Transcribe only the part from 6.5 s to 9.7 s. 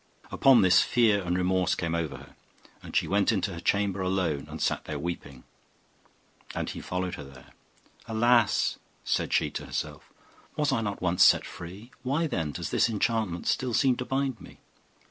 and he followed her there. 'Alas!' said she to